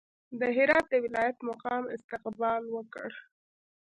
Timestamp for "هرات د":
0.57-0.93